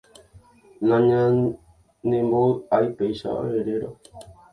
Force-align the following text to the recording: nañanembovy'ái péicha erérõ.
nañanembovy'ái 0.87 2.85
péicha 2.97 3.31
erérõ. 3.59 3.89